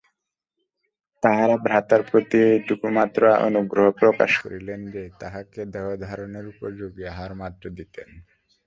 তাঁহারা 1.23 1.55
ভ্রাতার 1.65 2.01
প্রতি 2.09 2.37
এইটুকুমাত্র 2.47 3.21
অনুগ্রহ 3.47 3.85
প্রকাশ 4.01 4.31
করিলেন 4.43 4.79
যে, 4.93 5.03
তাঁহাকে 5.19 5.61
দেহধারণের 5.73 6.45
উপযোগী 6.53 7.03
আহারমাত্র 7.13 7.63
দিতেন। 7.69 8.09